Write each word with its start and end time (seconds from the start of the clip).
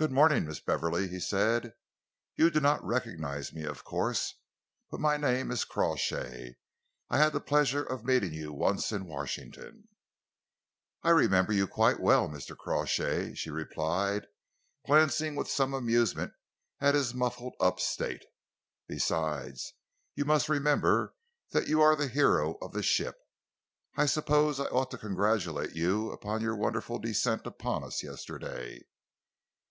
"Good 0.00 0.12
morning, 0.12 0.46
Miss 0.46 0.60
Beverley," 0.60 1.08
he 1.08 1.18
said. 1.18 1.72
"You 2.36 2.50
do 2.52 2.60
not 2.60 2.84
recognise 2.86 3.52
me, 3.52 3.64
of 3.64 3.82
course, 3.82 4.34
but 4.92 5.00
my 5.00 5.16
name 5.16 5.50
is 5.50 5.64
Crawshay. 5.64 6.54
I 7.10 7.18
had 7.18 7.32
the 7.32 7.40
pleasure 7.40 7.82
of 7.82 8.04
meeting 8.04 8.32
you 8.32 8.52
once 8.52 8.92
at 8.92 9.02
Washington." 9.02 9.88
"I 11.02 11.10
remember 11.10 11.52
you 11.52 11.66
quite 11.66 11.98
well, 11.98 12.28
Mr. 12.28 12.56
Crawshay," 12.56 13.34
she 13.34 13.50
replied, 13.50 14.28
glancing 14.86 15.34
with 15.34 15.50
some 15.50 15.74
amusement 15.74 16.32
at 16.80 16.94
his 16.94 17.12
muffled 17.12 17.54
up 17.58 17.80
state. 17.80 18.24
"Besides, 18.86 19.72
you 20.14 20.24
must 20.24 20.48
remember 20.48 21.16
that 21.50 21.66
you 21.66 21.82
are 21.82 21.96
the 21.96 22.06
hero 22.06 22.54
of 22.62 22.70
the 22.72 22.84
ship. 22.84 23.18
I 23.96 24.06
suppose 24.06 24.60
I 24.60 24.66
ought 24.66 24.92
to 24.92 24.98
congratulate 24.98 25.74
you 25.74 26.12
upon 26.12 26.40
your 26.40 26.54
wonderful 26.54 27.00
descent 27.00 27.48
upon 27.48 27.82
us 27.82 28.04
yesterday." 28.04 28.84